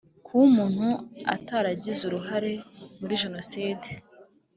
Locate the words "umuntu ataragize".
0.49-2.01